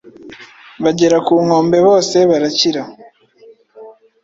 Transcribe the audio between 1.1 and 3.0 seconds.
ku nkombe, bose barakira.”